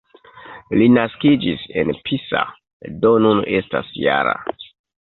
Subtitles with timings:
[0.81, 2.43] Li naskiĝis en Pisa,
[3.05, 4.39] do nun estas -jara.